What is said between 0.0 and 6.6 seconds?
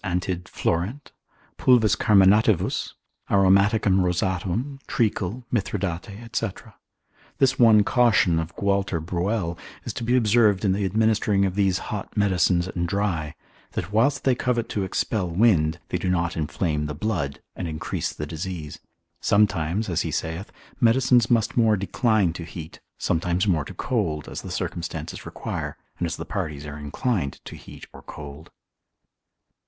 antid. florent. pulvis carminativus, aromaticum rosatum, treacle, mithridate &c.